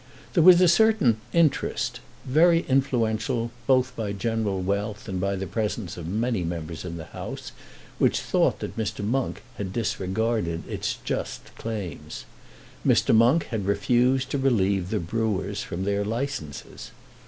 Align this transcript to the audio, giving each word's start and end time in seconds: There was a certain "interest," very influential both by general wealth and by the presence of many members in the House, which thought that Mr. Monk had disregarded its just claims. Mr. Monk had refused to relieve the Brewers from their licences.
There 0.33 0.41
was 0.41 0.59
a 0.61 0.67
certain 0.67 1.17
"interest," 1.31 1.99
very 2.25 2.65
influential 2.67 3.51
both 3.67 3.95
by 3.95 4.13
general 4.13 4.59
wealth 4.59 5.07
and 5.07 5.21
by 5.21 5.35
the 5.35 5.45
presence 5.45 5.95
of 5.95 6.07
many 6.07 6.43
members 6.43 6.83
in 6.83 6.97
the 6.97 7.05
House, 7.05 7.51
which 7.99 8.19
thought 8.19 8.61
that 8.61 8.75
Mr. 8.75 9.05
Monk 9.05 9.43
had 9.59 9.71
disregarded 9.71 10.67
its 10.67 10.97
just 11.05 11.55
claims. 11.55 12.25
Mr. 12.83 13.13
Monk 13.13 13.43
had 13.51 13.67
refused 13.67 14.31
to 14.31 14.39
relieve 14.39 14.89
the 14.89 14.99
Brewers 14.99 15.61
from 15.61 15.83
their 15.83 16.03
licences. 16.03 16.89